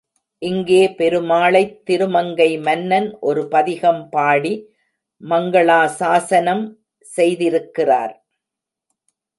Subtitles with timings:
[0.41, 4.53] இங்கே பெருமாளைத் திருமங்கை மன்னன் ஒரு பதிகம் பாடி
[5.21, 6.65] மங்களாசாஸனம்
[7.17, 8.13] செய்திருக்கிறார்.